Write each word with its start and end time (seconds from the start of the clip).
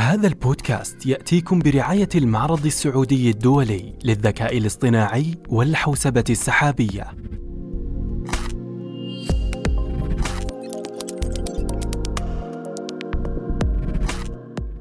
هذا 0.00 0.28
البودكاست 0.28 1.06
يأتيكم 1.06 1.58
برعاية 1.58 2.08
المعرض 2.14 2.66
السعودي 2.66 3.30
الدولي 3.30 3.94
للذكاء 4.04 4.58
الاصطناعي 4.58 5.34
والحوسبة 5.48 6.24
السحابية. 6.30 7.06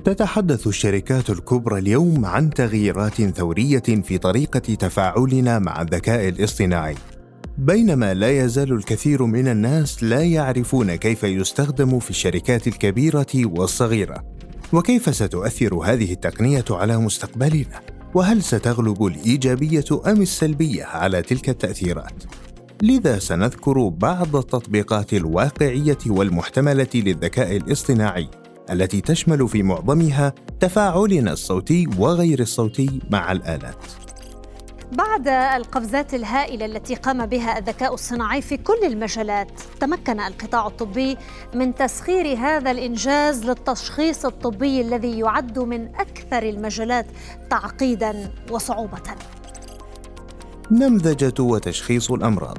تتحدث 0.04 0.68
الشركات 0.68 1.30
الكبرى 1.30 1.80
اليوم 1.80 2.26
عن 2.26 2.50
تغييرات 2.50 3.22
ثورية 3.22 3.80
في 3.80 4.18
طريقة 4.18 4.60
تفاعلنا 4.60 5.60
مع 5.60 5.82
الذكاء 5.82 6.30
الاصطناعي 6.30 6.96
بينما 7.58 8.14
لا 8.14 8.30
يزال 8.30 8.74
الكثير 8.74 9.26
من 9.26 9.48
الناس 9.48 10.04
لا 10.04 10.22
يعرفون 10.22 10.96
كيف 10.96 11.24
يستخدم 11.24 12.00
في 12.00 12.10
الشركات 12.10 12.68
الكبيرة 12.68 13.28
والصغيرة 13.36 14.39
وكيف 14.74 15.16
ستؤثر 15.16 15.76
هذه 15.76 16.14
التقنية 16.14 16.66
على 16.70 16.98
مستقبلنا 16.98 17.82
وهل 18.14 18.44
ستغلب 18.44 19.06
الإيجابية 19.06 19.86
أم 20.08 20.22
السلبية 20.22 20.84
على 20.84 21.22
تلك 21.22 21.50
التأثيرات 21.50 22.24
لذا 22.82 23.20
سنذكر 23.20 23.88
بعض 23.88 24.36
التطبيقات 24.36 25.14
الواقعية 25.14 25.98
والمحتملة 26.08 26.88
للذكاء 26.96 27.58
الاصطناعي 27.58 28.30
التي 28.72 29.02
تشمل 29.02 29.48
في 29.48 29.64
معظمها 29.64 30.34
تفاعلنا 30.60 31.34
الصوتي 31.34 31.88
وغير 31.98 32.40
الصوتي 32.40 33.00
مع 33.10 33.32
الآلات. 33.32 34.09
بعد 34.92 35.28
القفزات 35.28 36.14
الهائلة 36.14 36.66
التي 36.66 36.96
قام 36.96 37.26
بها 37.26 37.58
الذكاء 37.58 37.94
الصناعي 37.94 38.42
في 38.42 38.58
كل 38.58 38.80
المجالات، 38.84 39.52
تمكن 39.80 40.20
القطاع 40.20 40.68
الطبي 40.68 41.18
من 41.54 41.76
تسخير 41.76 42.38
هذا 42.38 42.72
الإنجاز 42.72 43.46
للتشخيص 43.46 44.26
الطبي 44.26 44.82
الذي 44.82 45.20
يعد 45.20 45.60
من 45.60 45.96
أكثر 45.96 46.44
المجالات 46.44 47.06
تعقيدا 47.50 48.34
وصعوبة. 48.52 49.02
نمذجة 50.72 51.44
وتشخيص 51.44 52.12
الأمراض 52.12 52.58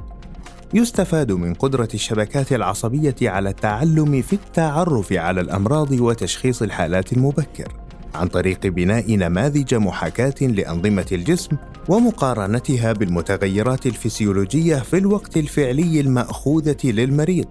يستفاد 0.73 1.31
من 1.31 1.53
قدرة 1.53 1.89
الشبكات 1.93 2.53
العصبية 2.53 3.15
على 3.21 3.49
التعلم 3.49 4.21
في 4.21 4.33
التعرف 4.33 5.13
على 5.13 5.41
الأمراض 5.41 5.91
وتشخيص 5.91 6.61
الحالات 6.61 7.13
المبكر 7.13 7.80
عن 8.15 8.27
طريق 8.27 8.67
بناء 8.67 9.15
نماذج 9.15 9.75
محاكاة 9.75 10.35
لأنظمة 10.41 11.05
الجسم 11.11 11.57
ومقارنتها 11.89 12.93
بالمتغيرات 12.93 13.85
الفسيولوجية 13.85 14.75
في 14.75 14.97
الوقت 14.97 15.37
الفعلي 15.37 16.01
المأخوذة 16.01 16.77
للمريض 16.83 17.45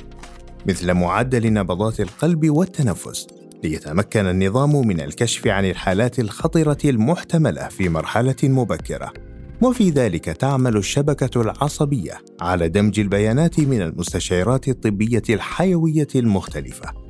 مثل 0.66 0.94
معدل 0.94 1.53
نبضات 1.53 2.00
القلب 2.00 2.50
والتنفس 2.50 3.27
ليتمكن 3.64 4.27
النظام 4.27 4.86
من 4.86 5.00
الكشف 5.00 5.47
عن 5.47 5.64
الحالات 5.64 6.19
الخطرة 6.19 6.78
المحتملة 6.84 7.69
في 7.69 7.88
مرحلة 7.88 8.36
مبكرة 8.42 9.12
وفي 9.62 9.91
ذلك 9.91 10.25
تعمل 10.25 10.77
الشبكة 10.77 11.41
العصبية 11.41 12.12
على 12.41 12.69
دمج 12.69 13.00
البيانات 13.00 13.61
من 13.61 13.83
المستشعرات 13.83 14.69
الطبية 14.69 15.22
الحيوية 15.31 16.08
المختلفة. 16.14 17.09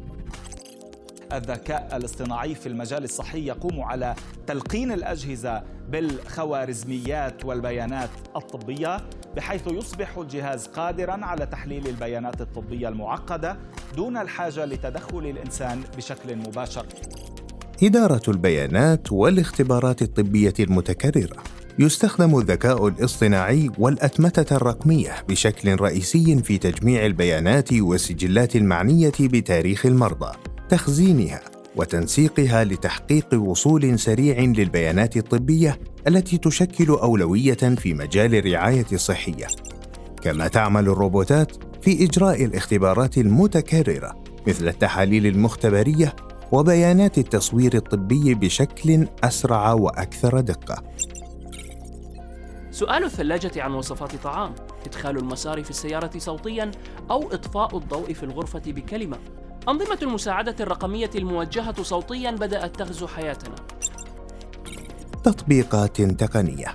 الذكاء 1.33 1.97
الاصطناعي 1.97 2.55
في 2.55 2.67
المجال 2.67 3.05
الصحي 3.05 3.47
يقوم 3.47 3.81
على 3.81 4.15
تلقين 4.47 4.93
الأجهزة 4.93 5.63
بالخوارزميات 5.89 7.45
والبيانات 7.45 8.11
الطبية 8.37 8.97
بحيث 9.37 9.67
يصبح 9.67 10.19
الجهاز 10.19 10.67
قادرا 10.67 11.25
على 11.25 11.47
تحليل 11.47 11.87
البيانات 11.87 12.41
الطبية 12.41 12.89
المعقدة 12.89 13.57
دون 13.97 14.17
الحاجة 14.17 14.65
لتدخل 14.65 15.19
الإنسان 15.19 15.81
بشكل 15.97 16.37
مباشر. 16.37 16.87
إدارة 17.83 18.23
البيانات 18.29 19.13
والاختبارات 19.13 20.03
الطبية 20.03 20.55
المتكررة 20.61 21.43
يستخدم 21.79 22.39
الذكاء 22.39 22.89
الاصطناعي 22.89 23.71
والأتمتة 23.79 24.57
الرقمية 24.57 25.13
بشكل 25.29 25.81
رئيسي 25.81 26.43
في 26.43 26.59
تجميع 26.59 27.07
البيانات 27.07 27.73
والسجلات 27.73 28.57
المعنية 28.57 29.13
بتاريخ 29.21 29.87
المرضى، 29.87 30.33
تخزينها 30.71 31.41
وتنسيقها 31.77 32.65
لتحقيق 32.65 33.35
وصول 33.35 33.99
سريع 33.99 34.41
للبيانات 34.41 35.17
الطبية 35.17 35.81
التي 36.09 36.39
تشكل 36.39 36.89
أولوية 36.89 37.55
في 37.55 37.95
مجال 37.95 38.35
الرعاية 38.35 38.87
الصحية. 38.93 39.47
كما 40.23 40.49
تعمل 40.49 40.89
الروبوتات 40.89 41.53
في 41.83 42.05
إجراء 42.05 42.45
الاختبارات 42.45 43.19
المتكررة 43.19 44.25
مثل 44.47 44.69
التحاليل 44.69 45.27
المختبرية 45.27 46.17
وبيانات 46.53 47.19
التصوير 47.19 47.75
الطبي 47.75 48.35
بشكل 48.35 49.07
أسرع 49.25 49.73
وأكثر 49.73 50.41
دقة. 50.41 50.83
سؤال 52.71 53.05
الثلاجة 53.05 53.63
عن 53.63 53.73
وصفات 53.73 54.17
طعام 54.17 54.55
إدخال 54.87 55.17
المسار 55.17 55.65
في 55.65 55.71
السيارة 55.71 56.19
صوتيا 56.19 56.71
أو 57.11 57.33
إطفاء 57.33 57.79
الضوء 57.79 58.13
في 58.13 58.23
الغرفة 58.23 58.63
بكلمة 58.67 59.19
أنظمة 59.69 59.99
المساعدة 60.03 60.57
الرقمية 60.61 61.11
الموجهة 61.15 61.83
صوتيا 61.83 62.31
بدأت 62.31 62.77
تغزو 62.77 63.07
حياتنا. 63.07 63.55
تطبيقات 65.25 66.03
تقنية. 66.03 66.67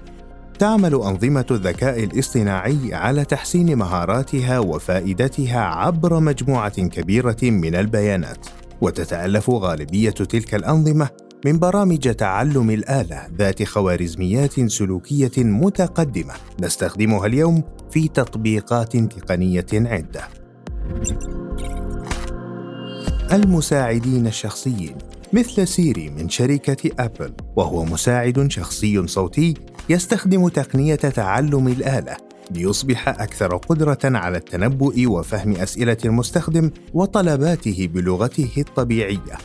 تعمل 0.59 0.93
أنظمة 0.93 1.45
الذكاء 1.51 2.03
الاصطناعي 2.03 2.93
على 2.93 3.25
تحسين 3.25 3.77
مهاراتها 3.77 4.59
وفائدتها 4.59 5.59
عبر 5.59 6.19
مجموعة 6.19 6.87
كبيرة 6.87 7.37
من 7.43 7.75
البيانات. 7.75 8.47
وتتألف 8.81 9.49
غالبية 9.49 10.09
تلك 10.09 10.55
الأنظمة 10.55 11.09
من 11.45 11.59
برامج 11.59 12.15
تعلم 12.15 12.69
الآلة 12.69 13.27
ذات 13.37 13.63
خوارزميات 13.63 14.59
سلوكية 14.59 15.31
متقدمة 15.37 16.33
نستخدمها 16.59 17.25
اليوم 17.25 17.63
في 17.91 18.07
تطبيقات 18.07 18.97
تقنية 18.97 19.65
عدة. 19.73 20.21
المساعدين 23.31 24.27
الشخصيين 24.27 24.95
مثل 25.33 25.67
سيري 25.67 26.09
من 26.09 26.29
شركة 26.29 26.91
أبل 26.99 27.33
وهو 27.55 27.85
مساعد 27.85 28.51
شخصي 28.51 29.07
صوتي 29.07 29.53
يستخدم 29.89 30.47
تقنية 30.47 30.95
تعلم 30.95 31.67
الآلة 31.67 32.17
ليصبح 32.51 33.09
أكثر 33.09 33.57
قدرة 33.57 33.97
على 34.03 34.37
التنبؤ 34.37 35.07
وفهم 35.07 35.55
أسئلة 35.55 35.97
المستخدم 36.05 36.71
وطلباته 36.93 37.89
بلغته 37.93 38.51
الطبيعية. 38.57 39.37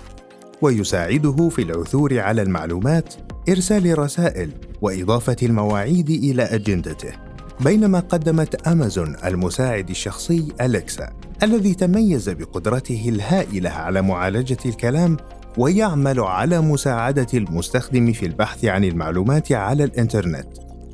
ويساعده 0.63 1.49
في 1.49 1.63
العثور 1.63 2.19
على 2.19 2.43
المعلومات 2.43 3.15
إرسال 3.49 3.99
رسائل 3.99 4.53
وإضافة 4.81 5.37
المواعيد 5.43 6.11
إلى 6.11 6.43
أجندته. 6.43 7.30
بينما 7.65 8.01
قدمت 8.01 8.69
أمازون 8.69 9.17
المساعد 9.25 9.91
الشخصي 9.91 10.53
أليكسا 10.61 11.13
الذي 11.43 11.75
تميز 11.75 12.29
بقدرته 12.29 13.05
الهائلة 13.09 13.71
على 13.71 14.03
معالجة 14.03 14.59
الكلام 14.67 15.17
ويعمل 15.59 16.21
على 16.21 16.61
مساعدة 16.61 17.27
المستخدم 17.35 18.13
في 18.13 18.27
البحث 18.27 18.65
عن 18.65 18.85
المعلومات 18.85 19.53
على 19.53 19.85
الإنترنت. 19.85 20.47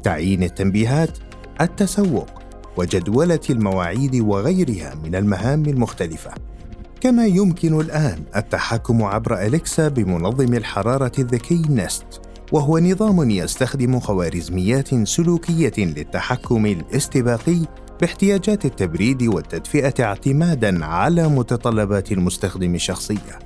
تعيين 0.02 0.42
التنبيهات 0.42 1.18
التسوق 1.60 2.28
وجدولة 2.76 3.40
المواعيد 3.50 4.16
وغيرها 4.16 4.94
من 5.04 5.14
المهام 5.14 5.66
المختلفة. 5.66 6.30
كما 7.00 7.26
يمكن 7.26 7.80
الآن 7.80 8.22
التحكم 8.36 9.02
عبر 9.02 9.46
أليكسا 9.46 9.88
بمنظم 9.88 10.54
الحرارة 10.54 11.12
الذكي 11.18 11.62
نست. 11.68 12.25
وهو 12.52 12.78
نظام 12.78 13.30
يستخدم 13.30 14.00
خوارزميات 14.00 14.94
سلوكية 15.08 15.72
للتحكم 15.78 16.66
الاستباقي 16.66 17.58
باحتياجات 18.00 18.64
التبريد 18.64 19.22
والتدفئة 19.22 20.04
اعتمادا 20.04 20.84
على 20.84 21.28
متطلبات 21.28 22.12
المستخدم 22.12 22.74
الشخصية. 22.74 23.38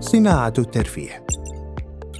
صناعة 0.00 0.52
الترفيه 0.58 1.26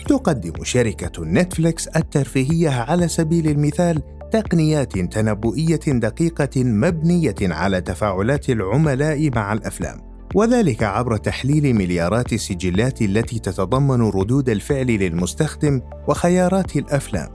تقدم 0.09 0.65
شركة 0.65 1.25
نتفليكس 1.25 1.89
الترفيهية 1.89 2.71
على 2.71 3.09
سبيل 3.09 3.49
المثال 3.49 4.03
تقنيات 4.35 4.99
تنبؤية 4.99 5.81
دقيقة 5.87 6.65
مبنية 6.65 7.35
على 7.43 7.81
تفاعلات 7.81 8.51
العملاء 8.51 9.31
مع 9.35 9.53
الأفلام، 9.53 10.01
وذلك 10.35 10.83
عبر 10.83 11.17
تحليل 11.17 11.75
مليارات 11.75 12.33
السجلات 12.33 13.03
التي 13.03 13.39
تتضمن 13.39 14.01
ردود 14.01 14.49
الفعل 14.49 14.87
للمستخدم 14.87 15.81
وخيارات 16.09 16.77
الأفلام، 16.77 17.29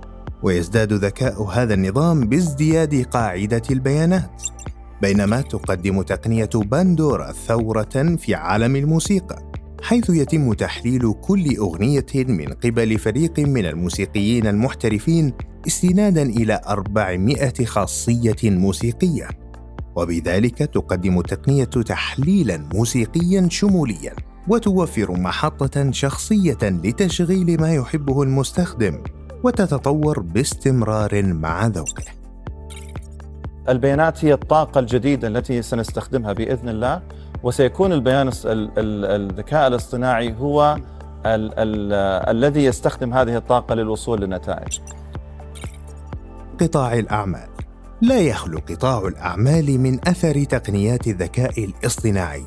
ويزداد 0.44 0.94
ذكاء 0.94 1.44
هذا 1.44 1.74
النظام 1.74 2.22
بازدياد 2.22 3.06
قاعدة 3.06 3.64
البيانات. 3.72 4.44
بينما 5.02 5.42
تقدم 5.42 6.02
تقنية 6.02 6.50
باندورا 6.56 7.32
ثورة 7.32 8.16
في 8.18 8.36
عالم 8.36 8.76
الموسيقى، 8.76 9.52
حيث 9.84 10.10
يتم 10.10 10.54
تحليل 10.54 11.14
كل 11.22 11.58
أغنية 11.58 12.06
من 12.16 12.48
قبل 12.48 12.98
فريق 13.00 13.40
من 13.40 13.66
الموسيقيين 13.66 14.48
المحترفين 14.48 15.34
استنادا 15.68 16.22
إلى 16.22 16.62
400 16.68 17.66
خاصية 17.66 18.36
موسيقية 18.44 19.28
وبذلك 19.96 20.58
تقدم 20.58 21.20
التقنية 21.20 21.64
تحليلا 21.64 22.58
موسيقيا 22.74 23.48
شموليا 23.52 24.14
وتوفر 24.48 25.12
محطة 25.12 25.92
شخصية 25.92 26.58
لتشغيل 26.64 27.62
ما 27.62 27.74
يحبه 27.74 28.24
المستخدم 28.24 29.04
وتتطور 29.44 30.20
باستمرار 30.20 31.24
مع 31.24 31.68
ذوقه. 31.68 32.04
البيانات 33.70 34.26
هي 34.26 34.34
الطاقة 34.34 34.80
الجديدة 34.80 35.28
التي 35.28 35.62
سنستخدمها 35.62 36.34
بإذن 36.34 36.70
الله 36.70 37.02
وسيكون 37.44 37.94
البيان 37.94 38.32
الذكاء 38.46 39.68
الاصطناعي 39.68 40.34
هو 40.34 40.78
ال 41.26 41.54
ال 41.60 41.94
الذي 42.38 42.64
يستخدم 42.64 43.14
هذه 43.14 43.38
الطاقة 43.38 43.76
للوصول 43.76 44.22
للنتائج. 44.22 44.80
قطاع 46.62 46.94
الأعمال. 46.94 47.50
لا 48.02 48.20
يخلو 48.20 48.60
قطاع 48.70 49.08
الأعمال 49.08 49.80
من 49.80 50.08
أثر 50.08 50.44
تقنيات 50.44 51.08
الذكاء 51.08 51.66
الاصطناعي 51.66 52.46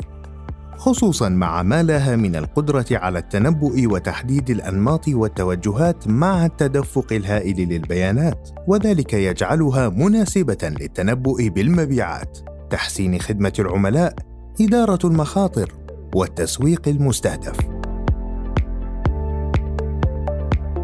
خصوصا 0.76 1.28
مع 1.28 1.62
ما 1.62 1.82
لها 1.82 2.16
من 2.16 2.36
القدرة 2.36 2.86
على 2.92 3.18
التنبؤ 3.18 3.86
وتحديد 3.86 4.50
الأنماط 4.50 5.08
والتوجهات 5.08 6.08
مع 6.08 6.46
التدفق 6.46 7.12
الهائل 7.12 7.68
للبيانات 7.68 8.48
وذلك 8.68 9.12
يجعلها 9.12 9.88
مناسبة 9.88 10.58
للتنبؤ 10.80 11.48
بالمبيعات 11.48 12.38
تحسين 12.70 13.20
خدمة 13.20 13.52
العملاء 13.58 14.14
إدارة 14.60 15.06
المخاطر 15.06 15.72
والتسويق 16.14 16.88
المستهدف. 16.88 17.56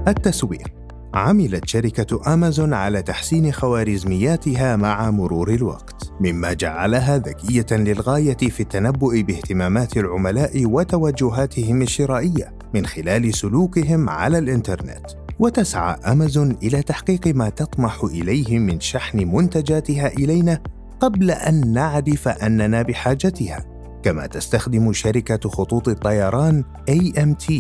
التسويق 0.09 0.78
عملت 1.19 1.69
شركة 1.69 2.35
أمازون 2.35 2.75
على 2.75 3.03
تحسين 3.03 3.53
خوارزمياتها 3.53 4.77
مع 4.77 5.11
مرور 5.11 5.55
الوقت، 5.55 6.13
مما 6.21 6.53
جعلها 6.53 7.19
ذكية 7.19 7.67
للغاية 7.71 8.37
في 8.37 8.61
التنبؤ 8.61 9.21
باهتمامات 9.21 9.97
العملاء 9.97 10.67
وتوجهاتهم 10.67 11.83
الشرائية 11.83 12.53
من 12.75 12.87
خلال 12.87 13.35
سلوكهم 13.35 14.09
على 14.09 14.39
الإنترنت. 14.39 15.07
وتسعى 15.39 15.97
أمازون 16.13 16.57
إلى 16.63 16.83
تحقيق 16.83 17.27
ما 17.27 17.49
تطمح 17.49 18.05
إليه 18.05 18.59
من 18.59 18.81
شحن 18.81 19.19
منتجاتها 19.19 20.09
إلينا 20.09 20.63
قبل 21.01 21.31
أن 21.31 21.73
نعرف 21.73 22.29
أننا 22.29 22.83
بحاجتها. 22.83 23.65
كما 24.03 24.27
تستخدم 24.27 24.93
شركة 24.93 25.49
خطوط 25.51 25.89
الطيران 25.89 26.65
AMT 26.91 27.53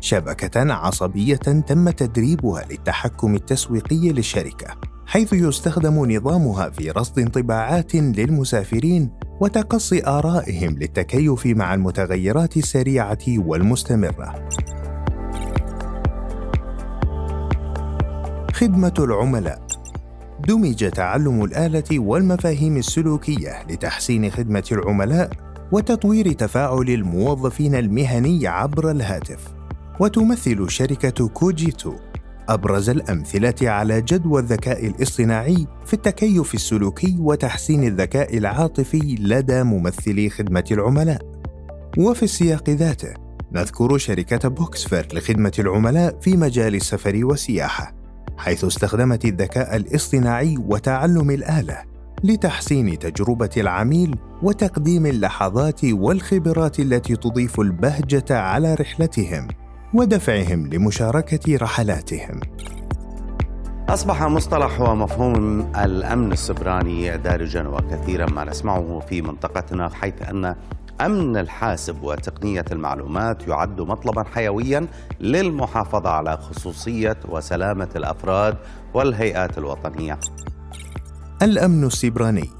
شبكة 0.00 0.72
عصبية 0.72 1.36
تم 1.36 1.90
تدريبها 1.90 2.64
للتحكم 2.70 3.34
التسويقي 3.34 4.12
للشركة، 4.12 4.66
حيث 5.06 5.32
يستخدم 5.32 6.12
نظامها 6.12 6.70
في 6.70 6.90
رصد 6.90 7.18
انطباعات 7.18 7.94
للمسافرين 7.94 9.10
وتقصي 9.40 10.06
آرائهم 10.06 10.78
للتكيف 10.78 11.46
مع 11.46 11.74
المتغيرات 11.74 12.56
السريعة 12.56 13.24
والمستمرة. 13.28 14.48
خدمة 18.52 18.94
العملاء 18.98 19.66
دمج 20.48 20.90
تعلم 20.90 21.44
الآلة 21.44 21.98
والمفاهيم 21.98 22.76
السلوكية 22.76 23.62
لتحسين 23.70 24.30
خدمة 24.30 24.64
العملاء 24.72 25.30
وتطوير 25.72 26.32
تفاعل 26.32 26.88
الموظفين 26.88 27.74
المهني 27.74 28.46
عبر 28.46 28.90
الهاتف 28.90 29.55
وتمثل 30.00 30.70
شركة 30.70 31.28
كوجيتو 31.28 31.94
أبرز 32.48 32.90
الأمثلة 32.90 33.54
على 33.62 34.02
جدوى 34.02 34.40
الذكاء 34.40 34.86
الاصطناعي 34.86 35.66
في 35.84 35.94
التكيف 35.94 36.54
السلوكي 36.54 37.16
وتحسين 37.20 37.84
الذكاء 37.84 38.38
العاطفي 38.38 39.16
لدى 39.20 39.62
ممثلي 39.62 40.30
خدمة 40.30 40.64
العملاء. 40.70 41.20
وفي 41.98 42.22
السياق 42.22 42.70
ذاته، 42.70 43.14
نذكر 43.52 43.98
شركة 43.98 44.48
بوكسفير 44.48 45.08
لخدمة 45.12 45.52
العملاء 45.58 46.20
في 46.20 46.36
مجال 46.36 46.74
السفر 46.74 47.20
والسياحة، 47.24 47.94
حيث 48.38 48.64
استخدمت 48.64 49.24
الذكاء 49.24 49.76
الاصطناعي 49.76 50.56
وتعلم 50.58 51.30
الآلة 51.30 51.82
لتحسين 52.24 52.98
تجربة 52.98 53.50
العميل 53.56 54.18
وتقديم 54.42 55.06
اللحظات 55.06 55.84
والخبرات 55.84 56.80
التي 56.80 57.16
تضيف 57.16 57.60
البهجة 57.60 58.24
على 58.30 58.74
رحلتهم. 58.74 59.48
ودفعهم 59.94 60.66
لمشاركة 60.66 61.56
رحلاتهم. 61.56 62.40
أصبح 63.88 64.22
مصطلح 64.22 64.80
ومفهوم 64.80 65.60
الأمن 65.76 66.32
السبراني 66.32 67.16
دارجا 67.16 67.68
وكثيرا 67.68 68.30
ما 68.30 68.44
نسمعه 68.44 69.00
في 69.00 69.22
منطقتنا 69.22 69.88
حيث 69.88 70.22
أن 70.22 70.54
أمن 71.00 71.36
الحاسب 71.36 72.02
وتقنية 72.02 72.64
المعلومات 72.72 73.48
يعد 73.48 73.80
مطلبا 73.80 74.22
حيويا 74.22 74.86
للمحافظة 75.20 76.10
على 76.10 76.36
خصوصية 76.36 77.16
وسلامة 77.28 77.88
الأفراد 77.96 78.56
والهيئات 78.94 79.58
الوطنية. 79.58 80.18
الأمن 81.42 81.84
السيبراني 81.84 82.50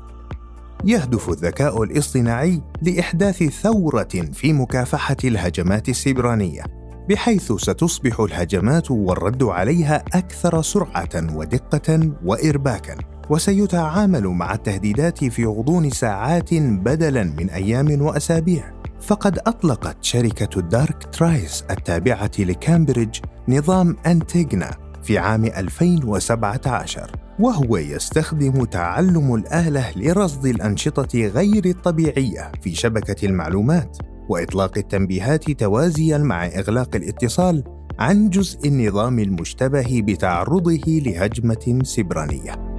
يهدف 0.85 1.29
الذكاء 1.29 1.83
الاصطناعي 1.83 2.63
لإحداث 2.83 3.43
ثورة 3.43 4.31
في 4.33 4.53
مكافحة 4.53 5.17
الهجمات 5.25 5.89
السيبرانية 5.89 6.76
بحيث 7.09 7.53
ستصبح 7.53 8.21
الهجمات 8.21 8.91
والرد 8.91 9.43
عليها 9.43 10.05
أكثر 10.15 10.63
سرعة 10.63 11.37
ودقة 11.37 12.13
وارباكا. 12.25 12.97
وسيتعامل 13.31 14.27
مع 14.27 14.55
التهديدات 14.55 15.25
في 15.25 15.45
غضون 15.45 15.91
ساعات 15.91 16.55
بدلا 16.55 17.25
من 17.25 17.51
أيام 17.51 18.03
وأسابيع. 18.03 18.73
فقد 19.01 19.39
أطلقت 19.39 19.97
شركة 20.05 20.59
ال 20.59 21.09
Darktrace 21.13 21.65
التابعة 21.71 22.31
لكامبريدج 22.39 23.19
نظام 23.49 23.97
انتيجنا 24.07 24.71
في 25.03 25.19
عام 25.19 25.45
2017 25.45 27.11
وهو 27.41 27.77
يستخدم 27.77 28.65
تعلم 28.65 29.35
الآلة 29.35 29.93
لرصد 29.97 30.47
الأنشطة 30.47 31.19
غير 31.19 31.65
الطبيعية 31.67 32.53
في 32.63 32.75
شبكة 32.75 33.27
المعلومات. 33.27 33.99
وإطلاق 34.29 34.79
التنبيهات 34.79 35.51
توازيا 35.51 36.19
مع 36.19 36.47
إغلاق 36.47 36.97
الاتصال 36.97 37.65
عن 37.99 38.31
جزء 38.31 38.69
النظام 38.69 39.19
المشتبه 39.19 40.03
بتعرضه 40.05 40.81
لهجمة 40.87 41.79
سبرانية. 41.83 42.77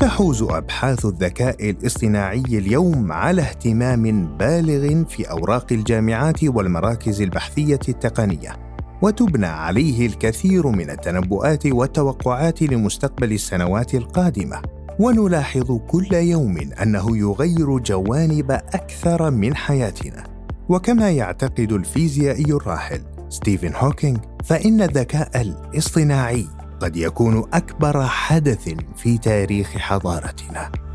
تحوز 0.00 0.42
أبحاث 0.42 1.06
الذكاء 1.06 1.70
الاصطناعي 1.70 2.42
اليوم 2.48 3.12
على 3.12 3.42
اهتمام 3.42 4.36
بالغ 4.36 5.04
في 5.04 5.30
أوراق 5.30 5.72
الجامعات 5.72 6.44
والمراكز 6.44 7.22
البحثية 7.22 7.80
التقنية 7.88 8.52
وتبنى 9.02 9.46
عليه 9.46 10.06
الكثير 10.06 10.66
من 10.66 10.90
التنبؤات 10.90 11.66
والتوقعات 11.66 12.62
لمستقبل 12.62 13.32
السنوات 13.32 13.94
القادمة. 13.94 14.75
ونلاحظ 14.98 15.72
كل 15.72 16.14
يوم 16.14 16.58
أنه 16.82 17.18
يغير 17.18 17.78
جوانب 17.78 18.50
أكثر 18.50 19.30
من 19.30 19.56
حياتنا. 19.56 20.24
وكما 20.68 21.10
يعتقد 21.10 21.72
الفيزيائي 21.72 22.52
الراحل 22.52 23.00
ستيفن 23.28 23.72
هوكينج 23.74 24.18
فإن 24.44 24.82
الذكاء 24.82 25.40
الاصطناعي 25.40 26.46
قد 26.80 26.96
يكون 26.96 27.44
أكبر 27.52 28.06
حدث 28.06 28.74
في 28.96 29.18
تاريخ 29.18 29.68
حضارتنا. 29.68 30.85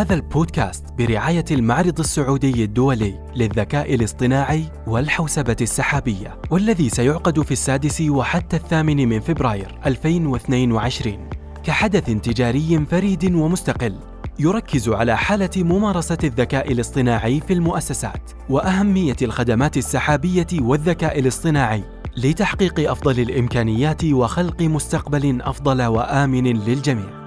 هذا 0.00 0.14
البودكاست 0.14 0.84
برعاية 0.98 1.44
المعرض 1.50 2.00
السعودي 2.00 2.64
الدولي 2.64 3.18
للذكاء 3.36 3.94
الاصطناعي 3.94 4.64
والحوسبة 4.86 5.56
السحابية 5.60 6.40
والذي 6.50 6.88
سيعقد 6.88 7.42
في 7.42 7.50
السادس 7.50 8.00
وحتى 8.00 8.56
الثامن 8.56 9.08
من 9.08 9.20
فبراير 9.20 9.78
2022 9.86 11.28
كحدث 11.64 12.04
تجاري 12.04 12.86
فريد 12.90 13.34
ومستقل 13.34 13.96
يركز 14.38 14.88
على 14.88 15.16
حالة 15.16 15.50
ممارسة 15.56 16.18
الذكاء 16.24 16.72
الاصطناعي 16.72 17.40
في 17.40 17.52
المؤسسات 17.52 18.30
وأهمية 18.50 19.16
الخدمات 19.22 19.76
السحابية 19.76 20.46
والذكاء 20.60 21.18
الاصطناعي 21.18 21.84
لتحقيق 22.16 22.90
أفضل 22.90 23.20
الإمكانيات 23.20 24.04
وخلق 24.04 24.62
مستقبل 24.62 25.42
أفضل 25.42 25.82
وآمن 25.82 26.46
للجميع. 26.46 27.19